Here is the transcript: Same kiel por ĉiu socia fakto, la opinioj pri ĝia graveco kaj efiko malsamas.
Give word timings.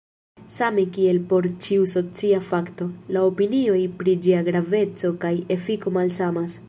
Same 0.53 0.83
kiel 0.93 1.19
por 1.33 1.47
ĉiu 1.65 1.83
socia 1.91 2.39
fakto, 2.47 2.87
la 3.17 3.25
opinioj 3.33 3.79
pri 4.01 4.17
ĝia 4.25 4.41
graveco 4.49 5.13
kaj 5.27 5.35
efiko 5.59 5.95
malsamas. 6.01 6.59